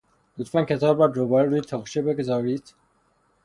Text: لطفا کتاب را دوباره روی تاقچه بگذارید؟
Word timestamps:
لطفا 0.37 0.63
کتاب 0.65 0.99
را 1.01 1.07
دوباره 1.07 1.49
روی 1.49 1.61
تاقچه 1.61 2.01
بگذارید؟ 2.01 2.73